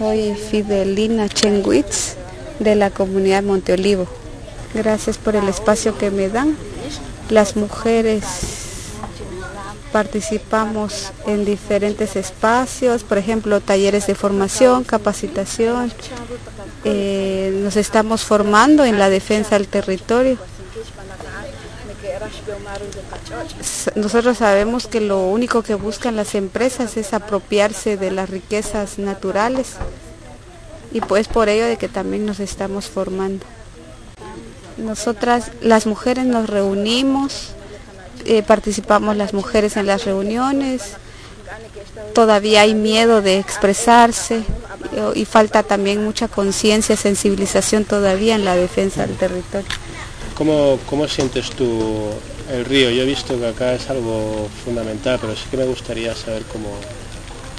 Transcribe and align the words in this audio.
Soy 0.00 0.34
Fidelina 0.34 1.28
Chenwitz 1.28 2.14
de 2.58 2.74
la 2.74 2.88
comunidad 2.88 3.42
Monteolivo. 3.42 4.06
Gracias 4.72 5.18
por 5.18 5.36
el 5.36 5.46
espacio 5.46 5.98
que 5.98 6.10
me 6.10 6.30
dan. 6.30 6.56
Las 7.28 7.54
mujeres 7.54 8.24
participamos 9.92 11.12
en 11.26 11.44
diferentes 11.44 12.16
espacios, 12.16 13.04
por 13.04 13.18
ejemplo, 13.18 13.60
talleres 13.60 14.06
de 14.06 14.14
formación, 14.14 14.84
capacitación. 14.84 15.92
Eh, 16.86 17.52
nos 17.62 17.76
estamos 17.76 18.22
formando 18.22 18.86
en 18.86 18.98
la 18.98 19.10
defensa 19.10 19.58
del 19.58 19.68
territorio. 19.68 20.38
Nosotros 23.94 24.38
sabemos 24.38 24.86
que 24.86 25.00
lo 25.00 25.20
único 25.22 25.62
que 25.62 25.74
buscan 25.74 26.16
las 26.16 26.34
empresas 26.34 26.96
es 26.96 27.12
apropiarse 27.12 27.96
de 27.96 28.10
las 28.10 28.30
riquezas 28.30 28.98
naturales 28.98 29.74
y 30.92 31.00
pues 31.00 31.28
por 31.28 31.48
ello 31.48 31.66
de 31.66 31.76
que 31.76 31.88
también 31.88 32.26
nos 32.26 32.40
estamos 32.40 32.88
formando. 32.88 33.46
Nosotras, 34.76 35.52
las 35.60 35.86
mujeres, 35.86 36.24
nos 36.24 36.48
reunimos, 36.48 37.50
eh, 38.24 38.42
participamos 38.42 39.16
las 39.16 39.34
mujeres 39.34 39.76
en 39.76 39.86
las 39.86 40.04
reuniones, 40.04 40.94
todavía 42.14 42.62
hay 42.62 42.74
miedo 42.74 43.20
de 43.20 43.38
expresarse 43.38 44.42
y, 45.14 45.20
y 45.20 45.24
falta 45.24 45.62
también 45.62 46.02
mucha 46.02 46.28
conciencia, 46.28 46.96
sensibilización 46.96 47.84
todavía 47.84 48.34
en 48.34 48.44
la 48.44 48.56
defensa 48.56 49.06
del 49.06 49.16
territorio. 49.16 49.68
¿Cómo, 50.40 50.78
¿Cómo 50.88 51.06
sientes 51.06 51.50
tú 51.50 52.08
el 52.50 52.64
río? 52.64 52.88
Yo 52.88 53.02
he 53.02 53.04
visto 53.04 53.38
que 53.38 53.46
acá 53.46 53.74
es 53.74 53.90
algo 53.90 54.48
fundamental, 54.64 55.18
pero 55.20 55.36
sí 55.36 55.42
que 55.50 55.58
me 55.58 55.66
gustaría 55.66 56.16
saber 56.16 56.44
cómo, 56.50 56.70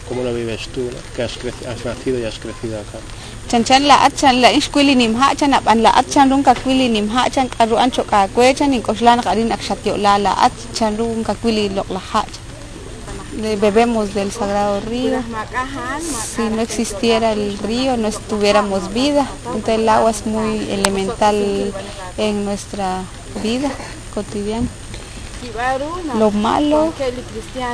cómo 0.09 0.23
lo 0.23 0.33
vives 0.33 0.67
tú, 0.69 0.89
que 1.15 1.21
has, 1.21 1.38
has 1.69 1.85
nacido 1.85 2.17
y 2.17 2.23
has 2.23 2.39
crecido 2.39 2.79
acá. 2.79 2.97
Bebemos 13.59 14.14
del 14.14 14.31
sagrado 14.31 14.80
río. 14.81 15.20
Si 16.36 16.44
no 16.44 16.61
existiera 16.61 17.34
el 17.34 17.58
río, 17.58 17.97
no 17.97 18.08
estuviéramos 18.08 18.94
vida. 18.94 19.28
Entonces 19.45 19.80
el 19.80 19.89
agua 19.89 20.11
es 20.11 20.25
muy 20.25 20.70
elemental 20.72 21.73
en 22.17 22.45
nuestra 22.45 23.03
vida 23.44 23.72
cotidiana. 24.14 24.67
Lo 26.20 26.31
malo 26.31 26.94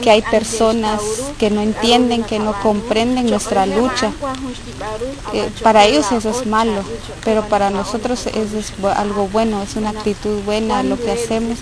que 0.01 0.09
hay 0.11 0.21
personas 0.21 1.01
que 1.37 1.49
no 1.49 1.61
entienden, 1.61 2.23
que 2.23 2.39
no 2.39 2.53
comprenden 2.61 3.29
nuestra 3.29 3.65
lucha. 3.65 4.11
Eh, 5.33 5.49
para 5.63 5.85
ellos 5.85 6.11
eso 6.11 6.29
es 6.29 6.45
malo, 6.45 6.81
pero 7.23 7.43
para 7.47 7.69
nosotros 7.69 8.25
eso 8.27 8.57
es 8.57 8.73
algo 8.95 9.27
bueno, 9.27 9.61
es 9.63 9.75
una 9.75 9.89
actitud 9.89 10.41
buena 10.43 10.83
lo 10.83 10.97
que 10.97 11.11
hacemos, 11.11 11.57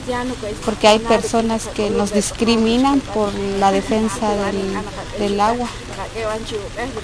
porque 0.64 0.88
hay 0.88 1.00
personas 1.00 1.68
que 1.68 1.90
nos 1.90 2.14
discriminan 2.14 3.00
por 3.00 3.34
la 3.60 3.72
defensa 3.72 4.30
del, 4.36 4.78
del 5.20 5.40
agua. 5.40 5.68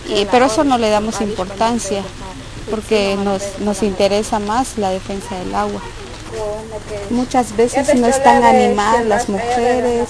Y- 0.09 0.25
pero 0.31 0.45
eso 0.45 0.63
no 0.63 0.77
le 0.77 0.89
damos 0.89 1.21
importancia, 1.21 2.03
porque 2.69 3.17
nos, 3.23 3.41
nos 3.59 3.81
interesa 3.83 4.39
más 4.39 4.77
la 4.77 4.89
defensa 4.91 5.35
del 5.37 5.53
agua. 5.55 5.81
Muchas 7.09 7.55
veces 7.55 7.93
no 7.95 8.07
están 8.07 8.43
animadas 8.43 9.05
las 9.05 9.29
mujeres, 9.29 10.07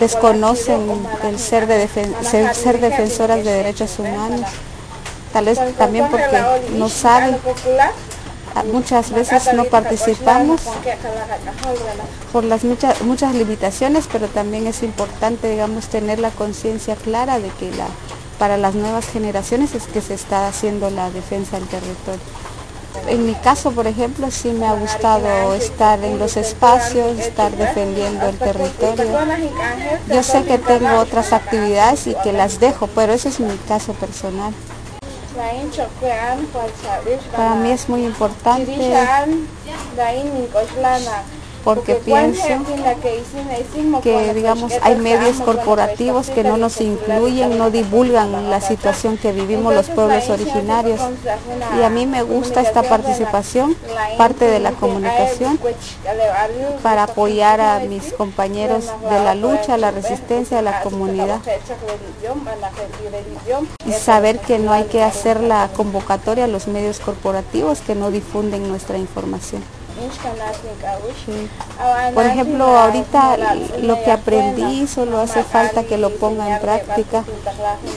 desconocen 0.00 0.80
el 1.24 1.38
ser, 1.38 1.66
de 1.66 1.86
defen- 1.88 2.14
ser, 2.22 2.54
ser 2.54 2.80
defensoras 2.80 3.44
de 3.44 3.52
derechos 3.52 3.98
humanos, 3.98 4.40
tal 5.32 5.44
vez 5.46 5.58
también 5.76 6.08
porque 6.10 6.42
no 6.72 6.88
saben. 6.88 7.36
Ah, 8.54 8.64
Muchas 8.70 9.10
veces 9.12 9.54
no 9.54 9.64
participamos 9.64 10.60
por 12.32 12.44
las 12.44 12.64
muchas, 12.64 13.00
muchas 13.00 13.34
limitaciones, 13.34 14.06
pero 14.12 14.28
también 14.28 14.66
es 14.66 14.82
importante, 14.82 15.48
digamos, 15.50 15.86
tener 15.86 16.18
la 16.18 16.28
conciencia 16.30 16.94
clara 16.96 17.38
de 17.38 17.48
que 17.48 17.70
la, 17.70 17.86
para 18.38 18.58
las 18.58 18.74
nuevas 18.74 19.06
generaciones 19.08 19.74
es 19.74 19.84
que 19.84 20.02
se 20.02 20.12
está 20.12 20.48
haciendo 20.48 20.90
la 20.90 21.10
defensa 21.10 21.58
del 21.58 21.66
territorio. 21.68 22.20
En 23.08 23.26
mi 23.26 23.34
caso, 23.34 23.72
por 23.72 23.86
ejemplo, 23.86 24.30
sí 24.30 24.50
me 24.50 24.66
ha 24.66 24.74
gustado 24.74 25.54
estar 25.54 26.02
en 26.02 26.18
los 26.18 26.36
espacios, 26.36 27.18
estar 27.18 27.50
defendiendo 27.52 28.28
el 28.28 28.38
territorio. 28.38 29.18
Yo 30.08 30.22
sé 30.22 30.44
que 30.44 30.58
tengo 30.58 30.98
otras 30.98 31.32
actividades 31.32 32.06
y 32.06 32.14
que 32.22 32.32
las 32.32 32.60
dejo, 32.60 32.86
pero 32.88 33.12
ese 33.12 33.28
es 33.28 33.40
mi 33.40 33.56
caso 33.68 33.92
personal. 33.94 34.52
Para 37.36 37.54
mí 37.56 37.70
es 37.70 37.88
muy 37.88 38.04
importante 38.04 38.94
porque 41.64 41.94
pienso 41.94 42.42
que 44.02 44.34
digamos 44.34 44.72
hay 44.82 44.96
medios 44.96 45.40
corporativos 45.40 46.30
que 46.30 46.44
no 46.44 46.56
nos 46.56 46.80
incluyen, 46.80 47.58
no 47.58 47.70
divulgan 47.70 48.50
la 48.50 48.60
situación 48.60 49.16
que 49.16 49.32
vivimos 49.32 49.74
los 49.74 49.88
pueblos 49.88 50.28
originarios. 50.28 51.00
Y 51.78 51.82
a 51.82 51.90
mí 51.90 52.06
me 52.06 52.22
gusta 52.22 52.60
esta 52.60 52.82
participación, 52.82 53.76
parte 54.18 54.46
de 54.46 54.60
la 54.60 54.72
comunicación, 54.72 55.58
para 56.82 57.04
apoyar 57.04 57.60
a 57.60 57.80
mis 57.80 58.12
compañeros 58.12 58.86
de 59.08 59.24
la 59.24 59.34
lucha, 59.34 59.76
la 59.76 59.90
resistencia 59.90 60.56
de 60.58 60.62
la 60.62 60.82
comunidad. 60.82 61.40
Y 63.86 63.92
saber 63.92 64.38
que 64.40 64.58
no 64.58 64.72
hay 64.72 64.84
que 64.84 65.02
hacer 65.02 65.40
la 65.40 65.68
convocatoria 65.76 66.44
a 66.44 66.48
los 66.48 66.66
medios 66.66 67.00
corporativos 67.00 67.80
que 67.80 67.94
no 67.94 68.10
difunden 68.10 68.68
nuestra 68.68 68.98
información. 68.98 69.62
Por 72.14 72.26
ejemplo, 72.26 72.64
ahorita 72.64 73.36
lo 73.82 74.02
que 74.02 74.10
aprendí 74.10 74.86
solo 74.86 75.20
hace 75.20 75.42
falta 75.42 75.84
que 75.84 75.98
lo 75.98 76.10
ponga 76.16 76.54
en 76.54 76.60
práctica. 76.60 77.24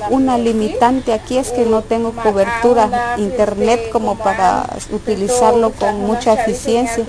Una 0.09 0.37
limitante 0.37 1.13
aquí 1.13 1.37
es 1.37 1.51
que 1.51 1.65
no 1.65 1.81
tengo 1.81 2.11
cobertura 2.11 3.15
internet 3.17 3.89
como 3.91 4.17
para 4.17 4.65
utilizarlo 4.91 5.71
con 5.71 6.01
mucha 6.01 6.33
eficiencia. 6.33 7.05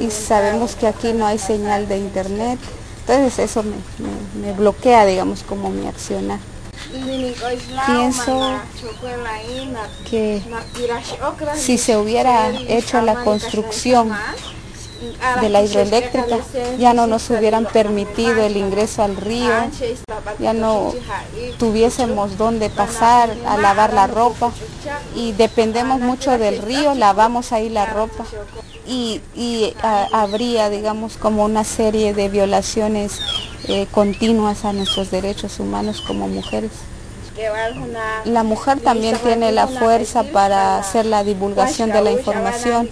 Y 0.00 0.10
sabemos 0.10 0.74
que 0.74 0.86
aquí 0.86 1.12
no 1.12 1.26
hay 1.26 1.38
señal 1.38 1.88
de 1.88 1.98
internet. 1.98 2.58
Entonces 3.00 3.38
eso 3.38 3.64
me 4.40 4.52
bloquea, 4.52 5.04
digamos, 5.04 5.42
como 5.42 5.70
mi 5.70 5.86
accionar. 5.86 6.38
Pienso 7.86 8.60
que 10.08 10.42
si 11.54 11.78
se 11.78 11.96
hubiera 11.96 12.50
hecho 12.68 13.00
la 13.00 13.24
construcción 13.24 14.12
de 15.40 15.48
la 15.48 15.62
hidroeléctrica, 15.62 16.38
ya 16.78 16.94
no 16.94 17.06
nos 17.06 17.28
hubieran 17.30 17.66
permitido 17.66 18.42
el 18.42 18.56
ingreso 18.56 19.02
al 19.02 19.16
río, 19.16 19.52
ya 20.38 20.52
no 20.52 20.92
tuviésemos 21.58 22.36
dónde 22.36 22.70
pasar 22.70 23.34
a 23.46 23.56
lavar 23.56 23.92
la 23.92 24.06
ropa. 24.06 24.52
y 25.14 25.32
dependemos 25.32 26.00
mucho 26.00 26.38
del 26.38 26.58
río, 26.62 26.94
lavamos 26.94 27.52
ahí 27.52 27.68
la 27.68 27.86
ropa. 27.86 28.24
y, 28.86 29.20
y, 29.34 29.74
habría, 30.12 30.68
digamos, 30.70 31.16
como 31.16 31.44
una 31.44 31.64
serie 31.64 32.14
de 32.14 32.28
violaciones 32.28 33.20
eh, 33.68 33.86
continuas 33.92 34.64
a 34.64 34.72
nuestros 34.72 35.10
derechos 35.10 35.60
humanos 35.60 36.02
como 36.06 36.28
mujeres. 36.28 36.72
La 38.24 38.42
mujer 38.42 38.80
también 38.80 39.16
tiene 39.18 39.52
la 39.52 39.66
fuerza 39.66 40.22
para 40.24 40.78
hacer 40.78 41.06
la 41.06 41.24
divulgación 41.24 41.90
de 41.90 42.02
la 42.02 42.10
información 42.10 42.88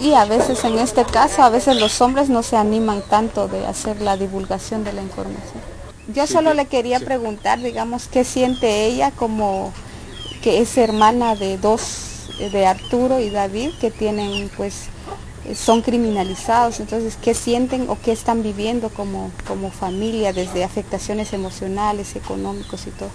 y 0.00 0.14
a 0.14 0.24
veces 0.24 0.64
en 0.64 0.78
este 0.78 1.04
caso, 1.04 1.42
a 1.42 1.48
veces 1.48 1.76
los 1.76 2.00
hombres 2.00 2.28
no 2.28 2.42
se 2.42 2.56
animan 2.56 3.02
tanto 3.02 3.48
de 3.48 3.66
hacer 3.66 4.00
la 4.00 4.16
divulgación 4.16 4.84
de 4.84 4.92
la 4.92 5.02
información. 5.02 5.62
Yo 6.08 6.26
solo 6.26 6.54
le 6.54 6.66
quería 6.66 7.00
preguntar, 7.00 7.60
digamos, 7.60 8.08
qué 8.08 8.24
siente 8.24 8.86
ella 8.86 9.10
como 9.10 9.72
que 10.42 10.60
es 10.60 10.76
hermana 10.78 11.34
de 11.34 11.58
dos, 11.58 12.28
de 12.38 12.66
Arturo 12.66 13.20
y 13.20 13.30
David, 13.30 13.72
que 13.80 13.90
tienen 13.90 14.50
pues 14.56 14.88
son 15.54 15.82
criminalizados, 15.82 16.80
entonces 16.80 17.16
qué 17.22 17.34
sienten 17.34 17.88
o 17.88 17.98
qué 18.02 18.12
están 18.12 18.42
viviendo 18.42 18.88
como, 18.90 19.30
como 19.46 19.70
familia 19.70 20.32
desde 20.32 20.64
afectaciones 20.64 21.32
emocionales, 21.32 22.16
económicos 22.16 22.86
y 22.86 22.90
todo. 22.90 23.10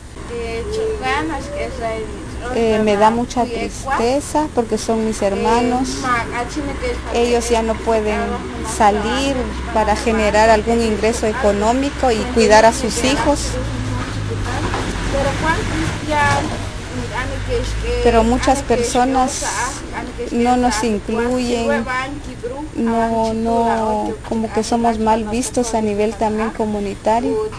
Eh, 2.55 2.81
me 2.83 2.97
da 2.97 3.09
mucha 3.09 3.45
tristeza 3.45 4.47
porque 4.53 4.77
son 4.77 5.05
mis 5.05 5.21
hermanos, 5.21 5.89
ellos 7.13 7.49
ya 7.49 7.61
no 7.61 7.75
pueden 7.75 8.19
salir 8.75 9.35
para 9.73 9.95
generar 9.95 10.49
algún 10.49 10.81
ingreso 10.81 11.25
económico 11.27 12.11
y 12.11 12.17
cuidar 12.33 12.65
a 12.65 12.73
sus 12.73 13.03
hijos. 13.03 13.51
Pero 18.03 18.23
muchas 18.23 18.61
personas 18.63 19.43
no 20.31 20.57
nos 20.57 20.83
incluyen, 20.83 21.85
no, 22.75 23.33
no, 23.33 24.13
como 24.27 24.51
que 24.51 24.63
somos 24.63 24.99
mal 24.99 25.23
vistos 25.25 25.73
a 25.73 25.81
nivel 25.81 26.15
también 26.15 26.49
comunitario. 26.51 27.49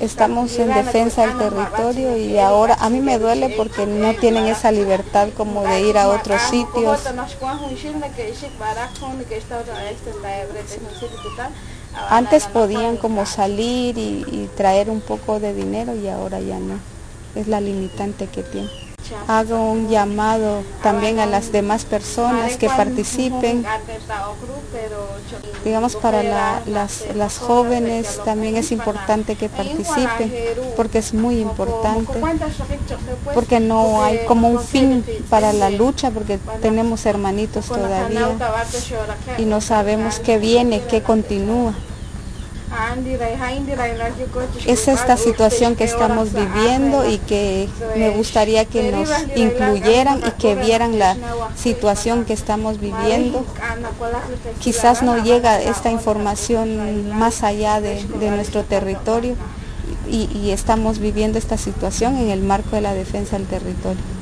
Estamos 0.00 0.58
en 0.58 0.72
defensa 0.72 1.26
del 1.26 1.36
territorio 1.36 2.16
y 2.16 2.38
ahora 2.38 2.74
a 2.80 2.88
mí 2.88 3.00
me 3.00 3.18
duele 3.18 3.50
porque 3.50 3.84
no 3.84 4.14
tienen 4.14 4.46
esa 4.46 4.72
libertad 4.72 5.28
como 5.36 5.62
de 5.62 5.82
ir 5.82 5.98
a 5.98 6.08
otros 6.08 6.40
sitios. 6.42 7.00
Antes 12.08 12.46
podían 12.46 12.96
como 12.96 13.26
salir 13.26 13.98
y, 13.98 14.24
y 14.26 14.50
traer 14.56 14.88
un 14.88 15.02
poco 15.02 15.38
de 15.38 15.52
dinero 15.52 15.94
y 15.94 16.08
ahora 16.08 16.40
ya 16.40 16.58
no. 16.58 16.78
Es 17.34 17.48
la 17.48 17.60
limitante 17.60 18.26
que 18.26 18.42
tiene 18.42 18.70
hago 19.26 19.70
un 19.70 19.88
llamado 19.88 20.62
también 20.82 21.18
a 21.18 21.26
las 21.26 21.52
demás 21.52 21.84
personas 21.84 22.56
que 22.56 22.68
participen. 22.68 23.64
Digamos, 25.64 25.96
para 25.96 26.22
las, 26.22 27.14
las 27.14 27.38
jóvenes 27.38 28.20
también 28.24 28.56
es 28.56 28.72
importante 28.72 29.36
que 29.36 29.48
participen, 29.48 30.32
porque 30.76 30.98
es 30.98 31.14
muy 31.14 31.40
importante, 31.40 32.20
porque 33.34 33.60
no 33.60 34.02
hay 34.02 34.24
como 34.26 34.48
un 34.48 34.60
fin 34.60 35.04
para 35.28 35.52
la 35.52 35.70
lucha, 35.70 36.10
porque 36.10 36.38
tenemos 36.62 37.06
hermanitos 37.06 37.66
todavía 37.66 38.28
y 39.38 39.44
no 39.44 39.60
sabemos 39.60 40.18
qué 40.20 40.38
viene, 40.38 40.82
qué 40.88 41.02
continúa. 41.02 41.74
Es 44.66 44.88
esta 44.88 45.16
situación 45.16 45.76
que 45.76 45.84
estamos 45.84 46.32
viviendo 46.32 47.08
y 47.08 47.18
que 47.18 47.68
me 47.96 48.10
gustaría 48.10 48.64
que 48.64 48.92
nos 48.92 49.08
incluyeran 49.36 50.20
y 50.26 50.30
que 50.32 50.54
vieran 50.54 50.98
la 50.98 51.16
situación 51.56 52.24
que 52.24 52.32
estamos 52.32 52.80
viviendo. 52.80 53.44
Quizás 54.60 55.02
no 55.02 55.22
llega 55.22 55.60
esta 55.60 55.90
información 55.90 57.18
más 57.18 57.42
allá 57.42 57.80
de, 57.80 58.04
nuestro 58.30 58.62
territorio 58.62 59.34
y, 60.08 60.28
y 60.32 60.50
estamos 60.50 60.98
viviendo 60.98 61.38
esta 61.38 61.56
situación 61.56 62.16
en 62.16 62.30
el 62.30 62.42
marco 62.42 62.76
de 62.76 62.82
la 62.82 62.94
defensa 62.94 63.36
del 63.36 63.46
territorio. 63.46 64.19